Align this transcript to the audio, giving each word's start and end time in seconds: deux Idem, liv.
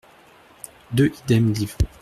deux 0.93 1.11
Idem, 1.25 1.53
liv. 1.53 1.77